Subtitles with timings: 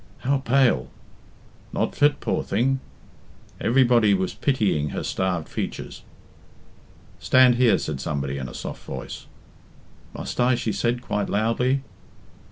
[0.21, 0.87] "How pale!"
[1.71, 2.79] "Not fit, poor thing."
[3.59, 6.01] Everybody was pitying her starved features.
[7.19, 9.27] "Stand here," said somebody in a soft voice.
[10.15, 11.83] "Must I?" she said quite loudly.